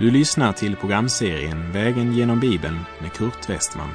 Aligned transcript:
Du 0.00 0.10
lyssnar 0.10 0.52
till 0.52 0.76
programserien 0.76 1.72
Vägen 1.72 2.12
genom 2.12 2.40
Bibeln 2.40 2.78
med 3.00 3.12
Kurt 3.12 3.50
Westman. 3.50 3.90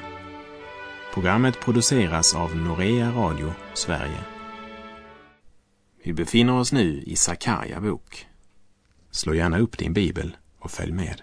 Programmet 1.13 1.59
produceras 1.59 2.35
av 2.35 2.55
Norea 2.55 3.11
Radio 3.11 3.53
Sverige. 3.73 4.19
Vi 6.03 6.13
befinner 6.13 6.59
oss 6.59 6.71
nu 6.71 7.03
i 7.05 7.15
Sakarja 7.15 7.81
bok. 7.81 8.27
Slå 9.11 9.33
gärna 9.33 9.59
upp 9.59 9.77
din 9.77 9.93
bibel 9.93 10.37
och 10.59 10.71
följ 10.71 10.91
med. 10.91 11.21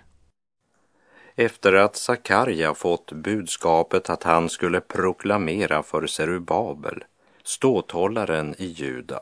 Efter 1.34 1.72
att 1.72 1.96
Sakarja 1.96 2.74
fått 2.74 3.12
budskapet 3.12 4.10
att 4.10 4.22
han 4.22 4.48
skulle 4.48 4.80
proklamera 4.80 5.82
för 5.82 6.06
Serubabel, 6.06 7.04
ståthållaren 7.44 8.54
i 8.58 8.66
Juda, 8.66 9.20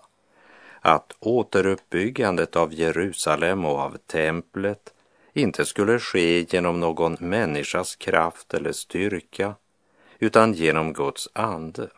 att 0.80 1.16
återuppbyggandet 1.18 2.56
av 2.56 2.74
Jerusalem 2.74 3.64
och 3.64 3.78
av 3.78 3.96
templet 4.06 4.94
inte 5.32 5.66
skulle 5.66 5.98
ske 5.98 6.46
genom 6.50 6.80
någon 6.80 7.16
människas 7.20 7.96
kraft 7.96 8.54
eller 8.54 8.72
styrka, 8.72 9.54
utan 10.18 10.52
genom 10.52 10.92
Guds 10.92 11.28
ande. 11.32 11.88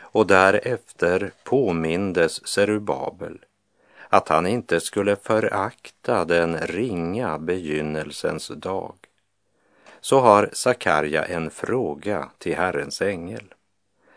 Och 0.00 0.26
därefter 0.26 1.32
påmindes 1.44 2.46
Serubabel 2.46 3.38
att 4.08 4.28
han 4.28 4.46
inte 4.46 4.80
skulle 4.80 5.16
förakta 5.16 6.24
den 6.24 6.60
ringa 6.60 7.38
begynnelsens 7.38 8.48
dag. 8.48 8.94
Så 10.00 10.20
har 10.20 10.50
Sakarja 10.52 11.24
en 11.24 11.50
fråga 11.50 12.30
till 12.38 12.56
Herrens 12.56 13.02
ängel. 13.02 13.54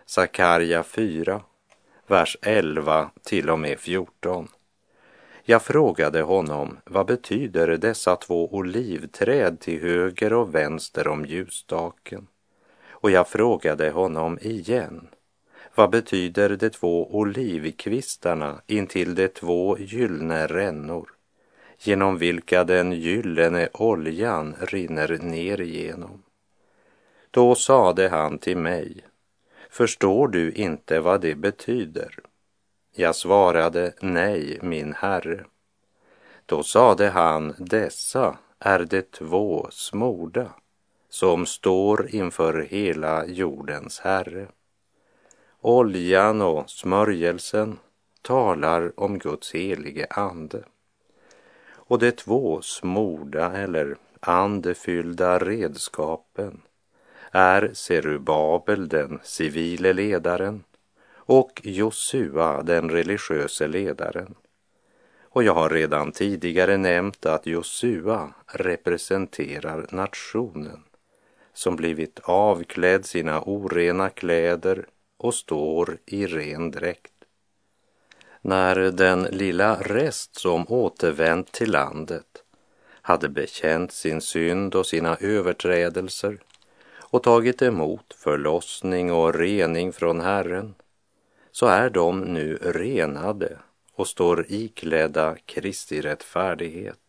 Sakarja 0.06 0.84
4, 0.84 1.42
vers 2.08 2.38
11 2.42 3.12
till 3.24 3.50
och 3.50 3.60
med 3.60 3.80
14. 3.80 4.48
Jag 5.44 5.62
frågade 5.62 6.22
honom, 6.22 6.78
vad 6.86 7.06
betyder 7.06 7.78
dessa 7.78 8.16
två 8.16 8.54
olivträd 8.54 9.60
till 9.60 9.82
höger 9.82 10.34
och 10.34 10.56
vänster 10.56 11.08
om 11.08 11.26
ljusstaken? 11.26 12.28
Och 12.90 13.12
jag 13.12 13.28
frågade 13.28 13.92
honom 13.92 14.40
igen, 14.42 15.08
vad 15.76 15.90
betyder 15.90 16.50
de 16.50 16.70
två 16.70 17.16
olivkvistarna 17.16 18.62
intill 18.68 19.16
de 19.16 19.28
två 19.28 19.78
gyllene 19.78 20.48
rännor, 20.48 21.10
genom 21.80 22.18
vilka 22.18 22.64
den 22.64 22.92
gyllene 22.92 23.70
oljan 23.74 24.56
rinner 24.60 25.18
ner 25.18 25.62
igenom? 25.62 26.24
Då 27.32 27.56
sade 27.56 28.10
han 28.10 28.38
till 28.38 28.58
mig, 28.58 29.06
förstår 29.70 30.28
du 30.28 30.52
inte 30.52 31.00
vad 31.00 31.22
det 31.22 31.36
betyder? 31.36 32.20
Jag 32.94 33.16
svarade 33.16 33.94
nej, 34.02 34.60
min 34.62 34.94
herre. 34.94 35.46
Då 36.46 36.64
sade 36.64 37.10
han, 37.10 37.54
dessa 37.58 38.38
är 38.60 38.86
de 38.86 39.02
två 39.02 39.68
smorda 39.72 40.50
som 41.10 41.46
står 41.46 42.16
inför 42.16 42.68
hela 42.70 43.26
jordens 43.26 44.00
herre. 44.00 44.48
Oljan 45.62 46.42
och 46.42 46.70
smörjelsen 46.70 47.80
talar 48.22 49.00
om 49.00 49.20
Guds 49.20 49.54
helige 49.54 50.08
ande. 50.10 50.64
Och 51.74 52.00
de 52.00 52.12
två 52.12 52.62
smorda 52.62 53.52
eller 53.52 53.98
andefyllda 54.20 55.40
redskapen 55.40 56.62
är 57.32 57.72
Serubabel, 57.74 58.90
den 58.90 59.20
civile 59.24 59.94
ledaren, 59.94 60.64
och 61.26 61.62
Josua, 61.64 62.64
den 62.64 62.90
religiöse 62.90 63.68
ledaren. 63.68 64.36
Och 65.24 65.44
jag 65.44 65.54
har 65.54 65.70
redan 65.70 66.12
tidigare 66.12 66.78
nämnt 66.78 67.26
att 67.26 67.46
Josua 67.46 68.34
representerar 68.48 69.88
nationen 69.92 70.84
som 71.54 71.76
blivit 71.76 72.20
avklädd 72.24 73.06
sina 73.06 73.42
orena 73.42 74.10
kläder 74.10 74.86
och 75.18 75.34
står 75.34 75.98
i 76.06 76.26
ren 76.26 76.72
dräkt. 76.72 77.12
När 78.42 78.76
den 78.76 79.24
lilla 79.24 79.76
rest 79.76 80.40
som 80.40 80.66
återvänt 80.68 81.52
till 81.52 81.72
landet 81.72 82.44
hade 83.02 83.30
bekänt 83.30 83.92
sin 83.92 84.22
synd 84.22 84.76
och 84.76 84.86
sina 84.86 85.18
överträdelser 85.20 86.40
och 87.00 87.24
tagit 87.24 87.62
emot 87.62 88.14
förlossning 88.18 89.12
och 89.12 89.36
rening 89.36 89.94
från 89.94 90.22
Herren 90.22 90.76
så 91.52 91.66
är 91.66 91.90
de 91.90 92.22
nu 92.22 92.56
renade 92.62 93.58
och 93.94 94.08
står 94.08 94.46
iklädda 94.50 95.36
Kristi 95.46 96.02
rättfärdighet. 96.02 97.00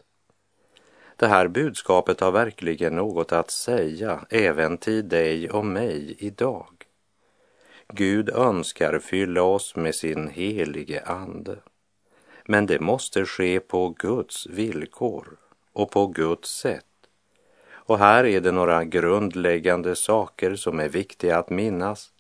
Det 1.17 1.27
här 1.27 1.49
budskapet 1.49 2.21
har 2.21 2.33
verkligen 2.33 2.97
något 2.97 3.33
att 3.33 3.51
säga 3.51 4.27
även 4.31 4.79
till 4.79 5.09
dig 5.09 5.51
och 5.51 5.67
mig 5.67 6.17
idag. 6.19 6.87
Gud 7.89 8.31
önskar 8.31 8.99
fylla 8.99 9.43
oss 9.43 9.77
med 9.77 9.95
sin 9.95 10.29
helige 10.29 11.03
ande. 11.03 11.57
Men 12.45 12.67
det 12.67 12.81
måste 12.81 13.25
ske 13.27 13.61
på 13.61 13.89
Guds 13.89 14.47
villkor 14.47 15.37
och 15.73 15.91
på 15.91 16.07
Guds 16.07 16.59
sätt. 16.59 16.85
Och 17.71 17.99
här 17.99 18.25
är 18.25 18.41
det 18.41 18.53
några 18.53 18.85
grundläggande 18.85 19.97
saker 19.97 20.57
som 20.57 20.81
är 20.81 20.89
viktiga 20.89 21.39
att 21.39 21.51
minnas. 21.51 22.13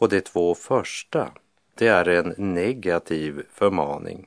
Och 0.00 0.08
de 0.08 0.20
två 0.20 0.54
första, 0.54 1.32
det 1.74 1.86
är 1.86 2.08
en 2.08 2.34
negativ 2.36 3.42
förmaning. 3.52 4.26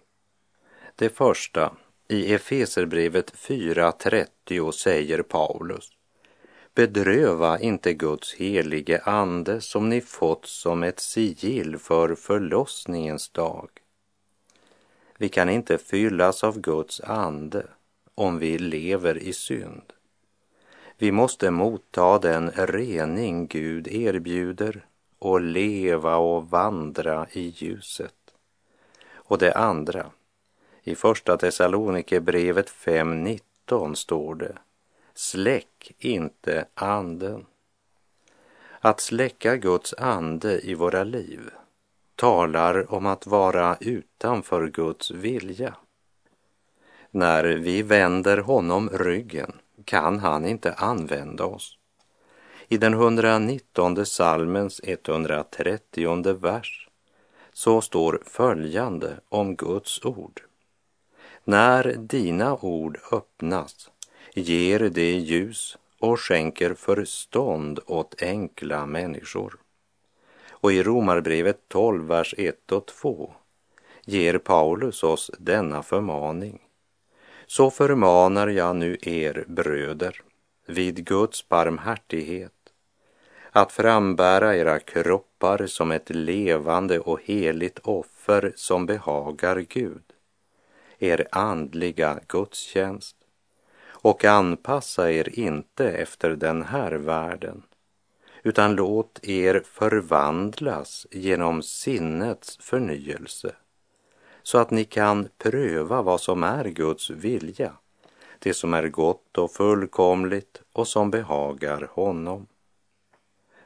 Det 0.96 1.10
första, 1.10 1.74
i 2.08 2.34
Efeserbrevet 2.34 3.34
4.30 3.34 4.72
säger 4.72 5.22
Paulus 5.22 5.90
Bedröva 6.76 7.60
inte 7.60 7.94
Guds 7.94 8.34
helige 8.34 9.02
ande 9.02 9.62
som 9.62 9.90
ni 9.90 10.02
fått 10.02 10.46
som 10.46 10.84
ett 10.84 11.00
sigill 11.00 11.78
för 11.78 12.16
förlossningens 12.16 13.30
dag. 13.30 13.70
Vi 15.18 15.30
kan 15.30 15.50
inte 15.50 15.78
fyllas 15.78 16.44
av 16.44 16.60
Guds 16.60 17.02
ande 17.02 17.66
om 18.16 18.40
vi 18.40 18.58
lever 18.58 19.18
i 19.18 19.34
synd. 19.34 19.94
Vi 20.98 21.12
måste 21.12 21.52
motta 21.52 22.20
den 22.20 22.52
rening 22.52 23.48
Gud 23.48 23.88
erbjuder 23.88 24.86
och 25.24 25.42
leva 25.42 26.16
och 26.16 26.50
vandra 26.50 27.28
i 27.32 27.42
ljuset. 27.42 28.16
Och 29.14 29.38
det 29.38 29.54
andra, 29.54 30.12
i 30.84 30.96
Första 30.96 31.38
Thessalonikerbrevet 31.38 32.70
5.19 32.70 33.94
står 33.94 34.36
det 34.36 34.58
Släck 35.14 35.92
inte 36.00 36.66
anden. 36.74 37.46
Att 38.80 39.00
släcka 39.00 39.58
Guds 39.58 39.94
ande 39.94 40.60
i 40.62 40.74
våra 40.74 41.04
liv 41.04 41.50
talar 42.16 42.94
om 42.94 43.06
att 43.06 43.28
vara 43.28 43.78
utanför 43.80 44.68
Guds 44.68 45.12
vilja. 45.12 45.76
När 47.12 47.44
vi 47.44 47.82
vänder 47.82 48.38
honom 48.38 48.90
ryggen 48.90 49.52
kan 49.86 50.20
han 50.20 50.46
inte 50.46 50.74
använda 50.74 51.46
oss. 51.46 51.78
I 52.74 52.78
den 52.78 52.94
119 52.94 54.06
salmens 54.06 54.82
130 54.84 56.34
vers 56.34 56.88
så 57.54 57.82
står 57.82 58.22
följande 58.26 59.20
om 59.30 59.56
Guds 59.56 60.06
ord. 60.06 60.42
När 61.44 61.84
dina 61.98 62.58
ord 62.62 63.00
öppnas 63.12 63.92
ger 64.34 64.80
det 64.80 65.12
ljus 65.12 65.78
och 66.00 66.20
skänker 66.20 66.74
förstånd 66.74 67.80
åt 67.86 68.22
enkla 68.22 68.86
människor. 68.86 69.58
Och 70.50 70.72
i 70.72 70.84
Romarbrevet 70.84 71.60
12, 71.68 72.08
vers 72.08 72.36
1 72.38 72.72
och 72.72 72.86
2 72.86 73.34
ger 74.06 74.38
Paulus 74.38 75.04
oss 75.04 75.32
denna 75.40 75.84
förmaning. 75.84 76.60
Så 77.48 77.72
förmanar 77.72 78.48
jag 78.48 78.76
nu 78.76 78.98
er 79.02 79.46
bröder 79.48 80.22
vid 80.66 81.06
Guds 81.06 81.50
barmhärtighet 81.50 82.52
att 83.56 83.72
frambära 83.72 84.56
era 84.56 84.80
kroppar 84.80 85.68
som 85.68 85.92
ett 85.92 86.10
levande 86.10 87.00
och 87.00 87.20
heligt 87.24 87.80
offer 87.80 88.54
som 88.56 88.86
behagar 88.86 89.60
Gud, 89.60 90.04
er 91.00 91.28
andliga 91.32 92.20
gudstjänst 92.28 93.16
och 93.88 94.26
anpassa 94.26 95.12
er 95.12 95.40
inte 95.40 95.90
efter 95.92 96.30
den 96.30 96.64
här 96.64 96.92
världen, 96.92 97.64
utan 98.44 98.76
låt 98.76 99.20
er 99.24 99.64
förvandlas 99.66 101.08
genom 101.12 101.62
sinnets 101.62 102.58
förnyelse, 102.62 103.56
så 104.44 104.58
att 104.58 104.72
ni 104.72 104.86
kan 104.86 105.30
pröva 105.38 106.02
vad 106.02 106.22
som 106.22 106.44
är 106.44 106.66
Guds 106.66 107.10
vilja, 107.10 107.74
det 108.40 108.54
som 108.54 108.74
är 108.74 108.88
gott 108.88 109.38
och 109.38 109.52
fullkomligt 109.52 110.62
och 110.74 110.88
som 110.88 111.12
behagar 111.12 111.90
honom. 111.92 112.48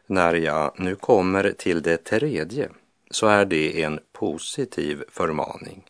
När 0.09 0.33
jag 0.33 0.79
nu 0.79 0.95
kommer 0.95 1.51
till 1.51 1.81
det 1.81 1.97
tredje 1.97 2.69
så 3.11 3.27
är 3.27 3.45
det 3.45 3.83
en 3.83 3.99
positiv 4.11 5.03
förmaning. 5.09 5.83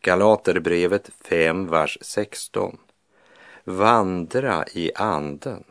Galaterbrevet 0.00 1.10
5, 1.24 1.68
vers 1.68 1.98
16 2.00 2.78
vandra 3.64 4.64
i 4.72 4.92
anden 4.94 5.64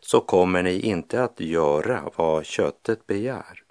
så 0.00 0.20
kommer 0.20 0.62
ni 0.62 0.80
inte 0.80 1.24
att 1.24 1.40
göra 1.40 2.10
vad 2.16 2.44
köttet 2.44 3.06
begär. 3.06 3.62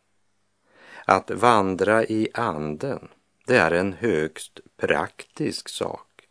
Att 1.05 1.31
vandra 1.31 2.03
i 2.03 2.29
anden, 2.33 3.07
det 3.45 3.57
är 3.57 3.71
en 3.71 3.93
högst 3.93 4.59
praktisk 4.77 5.69
sak. 5.69 6.27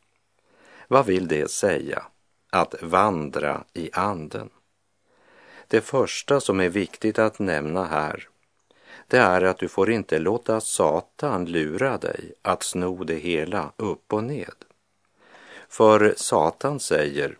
Vad 0.88 1.06
vill 1.06 1.28
det 1.28 1.50
säga, 1.50 2.02
att 2.50 2.82
vandra 2.82 3.64
i 3.72 3.90
anden? 3.92 4.50
Det 5.70 5.80
första 5.80 6.40
som 6.40 6.60
är 6.60 6.68
viktigt 6.68 7.18
att 7.18 7.38
nämna 7.38 7.84
här, 7.84 8.28
det 9.06 9.18
är 9.18 9.42
att 9.42 9.58
du 9.58 9.68
får 9.68 9.90
inte 9.90 10.18
låta 10.18 10.60
Satan 10.60 11.44
lura 11.44 11.98
dig 11.98 12.32
att 12.42 12.62
sno 12.62 13.04
det 13.04 13.14
hela 13.14 13.72
upp 13.76 14.12
och 14.12 14.24
ned. 14.24 14.54
För 15.68 16.14
Satan 16.16 16.80
säger, 16.80 17.38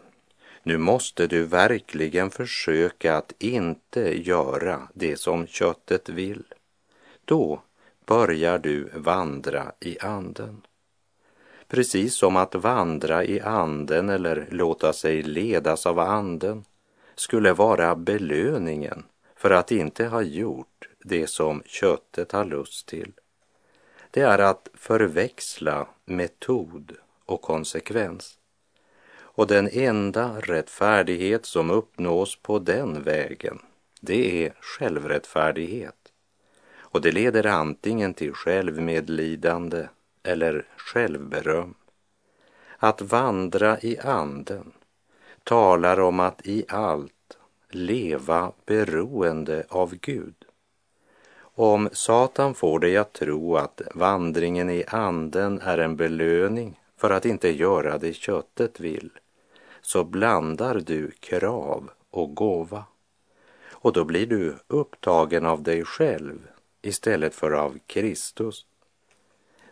nu 0.63 0.79
måste 0.79 1.27
du 1.27 1.45
verkligen 1.45 2.31
försöka 2.31 3.17
att 3.17 3.33
inte 3.39 4.23
göra 4.23 4.89
det 4.95 5.17
som 5.17 5.47
köttet 5.47 6.09
vill. 6.09 6.45
Då 7.25 7.63
börjar 8.07 8.59
du 8.59 8.91
vandra 8.95 9.73
i 9.81 9.99
anden. 9.99 10.63
Precis 11.69 12.15
som 12.15 12.37
att 12.37 12.55
vandra 12.55 13.25
i 13.25 13.41
anden 13.41 14.09
eller 14.09 14.49
låta 14.51 14.93
sig 14.93 15.23
ledas 15.23 15.87
av 15.87 15.99
anden 15.99 16.65
skulle 17.21 17.53
vara 17.53 17.95
belöningen 17.95 19.05
för 19.37 19.51
att 19.51 19.71
inte 19.73 20.07
ha 20.07 20.23
gjort 20.23 20.89
det 21.05 21.27
som 21.27 21.63
köttet 21.67 22.33
har 22.33 22.45
lust 22.45 22.87
till. 22.87 23.13
Det 24.11 24.21
är 24.21 24.39
att 24.39 24.69
förväxla 24.75 25.89
metod 26.05 26.93
och 27.25 27.43
konsekvens. 27.43 28.39
Och 29.19 29.47
den 29.47 29.69
enda 29.73 30.41
rättfärdighet 30.41 31.47
som 31.47 31.71
uppnås 31.71 32.37
på 32.37 32.59
den 32.59 33.03
vägen, 33.03 33.59
det 34.01 34.47
är 34.47 34.55
självrättfärdighet. 34.61 36.13
Och 36.73 37.01
det 37.01 37.13
leder 37.13 37.47
antingen 37.47 38.15
till 38.15 38.33
självmedlidande 38.33 39.89
eller 40.23 40.67
självberöm. 40.77 41.75
Att 42.79 43.01
vandra 43.03 43.81
i 43.81 43.99
anden 43.99 44.73
talar 45.45 46.01
om 46.01 46.21
att 46.21 46.47
i 46.47 46.65
allt 46.69 47.39
leva 47.71 48.53
beroende 48.67 49.65
av 49.69 49.95
Gud. 49.95 50.35
Om 51.41 51.89
Satan 51.93 52.55
får 52.55 52.79
dig 52.79 52.97
att 52.97 53.13
tro 53.13 53.57
att 53.57 53.83
vandringen 53.95 54.71
i 54.71 54.85
anden 54.89 55.61
är 55.61 55.79
en 55.79 55.97
belöning 55.97 56.81
för 56.97 57.11
att 57.11 57.25
inte 57.25 57.49
göra 57.49 57.99
det 57.99 58.13
köttet 58.13 58.81
vill, 58.81 59.11
så 59.81 60.05
blandar 60.05 60.75
du 60.75 61.11
krav 61.11 61.91
och 62.11 62.35
gåva. 62.35 62.85
Och 63.71 63.93
då 63.93 64.05
blir 64.05 64.27
du 64.27 64.57
upptagen 64.67 65.47
av 65.47 65.63
dig 65.63 65.85
själv 65.85 66.39
istället 66.83 67.35
för 67.35 67.51
av 67.51 67.79
Kristus. 67.87 68.67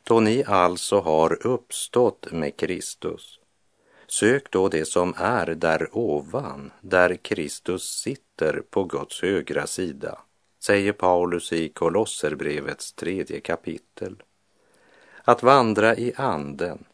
Då 0.03 0.21
ni 0.21 0.45
alltså 0.47 1.01
har 1.01 1.47
uppstått 1.47 2.33
med 2.33 2.57
Kristus, 2.57 3.38
sök 4.09 4.51
då 4.51 4.69
det 4.69 4.85
som 4.85 5.15
är 5.17 5.47
där 5.47 5.89
ovan, 5.93 6.71
där 6.81 7.17
Kristus 7.17 7.83
sitter 7.83 8.63
på 8.71 8.85
Guds 8.85 9.23
högra 9.23 9.67
sida, 9.67 10.19
säger 10.61 10.93
Paulus 10.93 11.53
i 11.53 11.69
Kolosserbrevets 11.69 12.93
tredje 12.93 13.41
kapitel. 13.41 14.23
Att 15.25 15.43
vandra 15.43 15.97
i 15.97 16.13
anden 16.17 16.85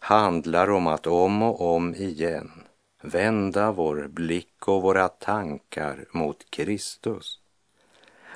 handlar 0.00 0.70
om 0.70 0.86
att 0.86 1.06
om 1.06 1.42
och 1.42 1.60
om 1.60 1.94
igen 1.94 2.50
vända 3.02 3.72
vår 3.72 4.08
blick 4.08 4.68
och 4.68 4.82
våra 4.82 5.08
tankar 5.08 6.04
mot 6.12 6.50
Kristus. 6.50 7.38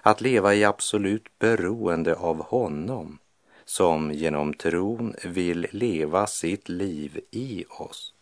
Att 0.03 0.21
leva 0.21 0.55
i 0.55 0.65
absolut 0.65 1.39
beroende 1.39 2.15
av 2.15 2.43
honom 2.43 3.19
som 3.65 4.13
genom 4.13 4.55
tron 4.55 5.15
vill 5.25 5.67
leva 5.71 6.27
sitt 6.27 6.69
liv 6.69 7.21
i 7.31 7.65
oss. 7.69 8.13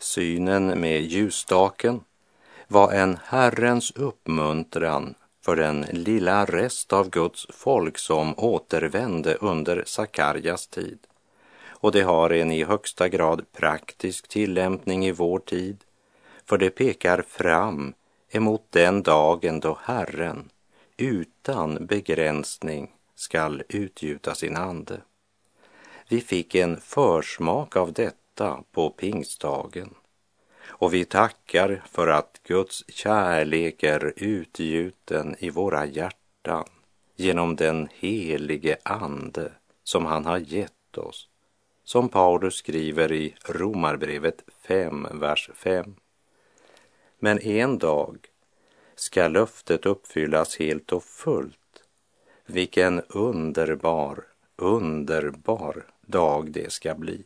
Synen 0.00 0.80
med 0.80 1.02
ljusstaken 1.02 2.00
var 2.68 2.92
en 2.92 3.18
Herrens 3.24 3.90
uppmuntran 3.90 5.14
för 5.44 5.56
den 5.56 5.80
lilla 5.92 6.44
rest 6.44 6.92
av 6.92 7.10
Guds 7.10 7.46
folk 7.50 7.98
som 7.98 8.34
återvände 8.38 9.34
under 9.34 9.82
Sakarjas 9.86 10.66
tid 10.66 10.98
och 11.80 11.92
det 11.92 12.02
har 12.02 12.30
en 12.30 12.50
i 12.50 12.64
högsta 12.64 13.08
grad 13.08 13.52
praktisk 13.52 14.28
tillämpning 14.28 15.06
i 15.06 15.12
vår 15.12 15.38
tid, 15.38 15.84
för 16.46 16.58
det 16.58 16.70
pekar 16.70 17.24
fram 17.28 17.94
emot 18.30 18.66
den 18.70 19.02
dagen 19.02 19.60
då 19.60 19.78
Herren 19.82 20.50
utan 20.96 21.86
begränsning 21.86 22.90
skall 23.14 23.62
utgjuta 23.68 24.34
sin 24.34 24.56
ande. 24.56 25.00
Vi 26.08 26.20
fick 26.20 26.54
en 26.54 26.80
försmak 26.80 27.76
av 27.76 27.92
detta 27.92 28.16
på 28.72 28.90
pingstdagen 28.90 29.94
och 30.66 30.94
vi 30.94 31.04
tackar 31.04 31.82
för 31.90 32.08
att 32.08 32.40
Guds 32.44 32.84
kärlek 32.88 33.82
är 33.82 34.12
utgjuten 34.16 35.36
i 35.38 35.50
våra 35.50 35.86
hjärtan 35.86 36.68
genom 37.16 37.56
den 37.56 37.88
helige 37.92 38.76
Ande 38.82 39.52
som 39.84 40.06
han 40.06 40.24
har 40.24 40.38
gett 40.38 40.98
oss 40.98 41.28
som 41.84 42.08
Paulus 42.08 42.54
skriver 42.54 43.12
i 43.12 43.34
Romarbrevet 43.44 44.44
5, 44.62 45.06
vers 45.12 45.50
5. 45.54 45.94
Men 47.18 47.38
en 47.38 47.78
dag 47.78 48.18
ska 48.94 49.28
löftet 49.28 49.86
uppfyllas 49.86 50.58
helt 50.58 50.92
och 50.92 51.04
fullt. 51.04 51.82
Vilken 52.46 53.00
underbar, 53.00 54.24
underbar 54.56 55.86
dag 56.00 56.50
det 56.50 56.72
ska 56.72 56.94
bli. 56.94 57.24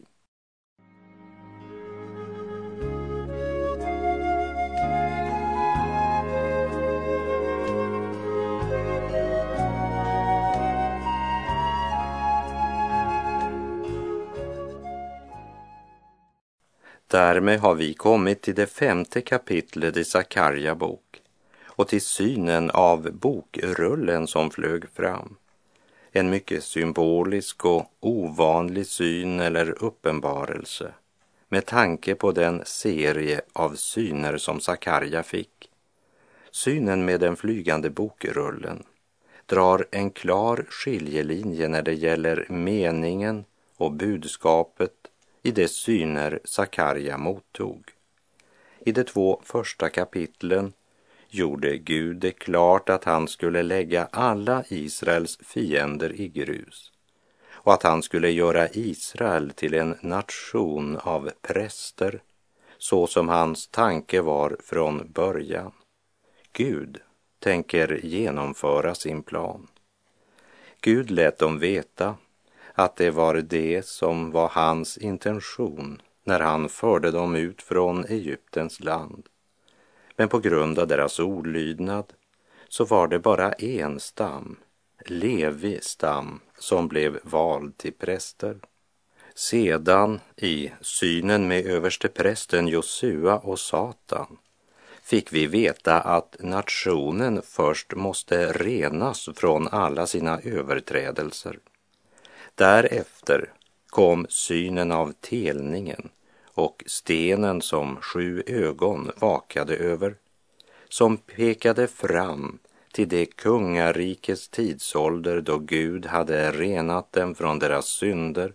Därmed 17.15 17.61
har 17.61 17.75
vi 17.75 17.95
kommit 17.95 18.43
till 18.43 18.55
det 18.55 18.67
femte 18.67 19.21
kapitlet 19.21 19.97
i 19.97 20.05
Sakarja 20.05 20.75
bok 20.75 21.23
och 21.67 21.89
till 21.89 22.01
synen 22.01 22.71
av 22.71 23.13
bokrullen 23.13 24.27
som 24.27 24.51
flög 24.51 24.85
fram. 24.91 25.37
En 26.13 26.31
mycket 26.31 26.65
symbolisk 26.65 27.65
och 27.65 27.85
ovanlig 28.01 28.87
syn 28.87 29.41
eller 29.41 29.85
uppenbarelse 29.85 30.93
med 31.49 31.67
tanke 31.67 32.15
på 32.15 32.33
den 32.33 32.63
serie 32.65 33.41
av 33.53 33.75
syner 33.75 34.37
som 34.37 34.61
Sakarja 34.61 35.23
fick. 35.23 35.71
Synen 36.51 37.05
med 37.05 37.21
den 37.21 37.37
flygande 37.37 37.91
bokrullen 37.91 38.83
drar 39.47 39.87
en 39.91 40.11
klar 40.11 40.67
skiljelinje 40.69 41.69
när 41.69 41.83
det 41.83 41.95
gäller 41.95 42.47
meningen 42.49 43.45
och 43.77 43.93
budskapet 43.93 45.04
i 45.47 45.51
de 45.51 45.69
syner 45.69 46.41
Sakarja 46.45 47.19
mottog. 47.19 47.91
I 48.79 48.93
de 48.93 49.05
två 49.05 49.41
första 49.45 49.89
kapitlen 49.89 50.73
gjorde 51.29 51.79
Gud 51.79 52.17
det 52.17 52.31
klart 52.31 52.89
att 52.89 53.05
han 53.05 53.29
skulle 53.29 53.63
lägga 53.63 54.09
alla 54.13 54.65
Israels 54.69 55.39
fiender 55.43 56.21
i 56.21 56.29
grus 56.29 56.93
och 57.51 57.75
att 57.75 57.83
han 57.83 58.03
skulle 58.03 58.31
göra 58.31 58.69
Israel 58.69 59.51
till 59.51 59.75
en 59.75 59.97
nation 60.01 60.97
av 60.97 61.31
präster 61.43 62.23
så 62.79 63.07
som 63.07 63.29
hans 63.29 63.69
tanke 63.69 64.21
var 64.21 64.57
från 64.61 65.13
början. 65.13 65.73
Gud 66.53 67.01
tänker 67.39 68.01
genomföra 68.07 68.95
sin 68.95 69.23
plan. 69.23 69.69
Gud 70.81 71.11
lät 71.11 71.39
dem 71.39 71.59
veta 71.59 72.17
att 72.75 72.97
det 72.97 73.11
var 73.11 73.35
det 73.35 73.87
som 73.87 74.31
var 74.31 74.49
hans 74.49 74.99
intention 74.99 76.03
när 76.25 76.41
han 76.41 76.69
förde 76.69 77.11
dem 77.11 77.37
ut 77.37 77.63
från 77.63 78.05
Egyptens 78.05 78.81
land. 78.81 79.29
Men 80.17 80.29
på 80.29 80.39
grund 80.39 80.79
av 80.79 80.87
deras 80.87 81.21
olydnad 81.21 82.13
så 82.69 82.85
var 82.85 83.09
det 83.09 83.19
bara 83.19 83.53
en 83.53 84.01
stam, 84.01 84.57
Levi 85.07 85.79
stam, 85.83 86.41
som 86.59 86.89
blev 86.89 87.19
vald 87.23 87.79
till 87.79 87.93
präster. 87.93 88.61
Sedan 89.35 90.21
i 90.37 90.73
synen 90.81 91.49
med 91.49 91.67
översteprästen 91.67 92.69
Josua 92.69 93.39
och 93.39 93.59
Satan 93.59 94.39
fick 95.03 95.33
vi 95.33 95.47
veta 95.47 96.01
att 96.01 96.37
nationen 96.41 97.43
först 97.45 97.95
måste 97.95 98.53
renas 98.53 99.29
från 99.37 99.69
alla 99.69 100.07
sina 100.07 100.41
överträdelser. 100.41 101.59
Därefter 102.57 103.53
kom 103.91 104.27
synen 104.29 104.93
av 104.93 105.13
telningen 105.21 106.09
och 106.45 106.85
stenen 106.87 107.63
som 107.63 107.97
sju 107.97 108.43
ögon 108.47 109.11
vakade 109.17 109.77
över, 109.77 110.15
som 110.89 111.17
pekade 111.17 111.87
fram 111.87 112.59
till 112.93 113.09
det 113.09 113.27
kungarikes 113.27 114.49
tidsålder 114.49 115.41
då 115.41 115.59
Gud 115.59 116.07
hade 116.07 116.53
renat 116.53 117.13
dem 117.13 117.35
från 117.35 117.59
deras 117.59 117.87
synder 117.87 118.53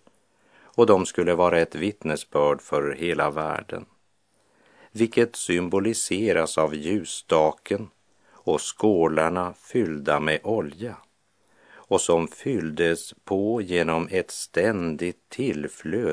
och 0.62 0.86
de 0.86 1.06
skulle 1.06 1.34
vara 1.34 1.60
ett 1.60 1.74
vittnesbörd 1.74 2.60
för 2.60 2.92
hela 2.92 3.30
världen. 3.30 3.84
Vilket 4.92 5.36
symboliseras 5.36 6.58
av 6.58 6.74
ljusstaken 6.74 7.88
och 8.30 8.60
skålarna 8.60 9.54
fyllda 9.58 10.20
med 10.20 10.40
olja 10.42 10.96
och 11.90 12.00
som 12.00 12.28
fylldes 12.28 13.14
på 13.24 13.62
genom 13.62 14.08
ett 14.10 14.30
ständigt 14.30 15.28
tillflöde 15.28 16.08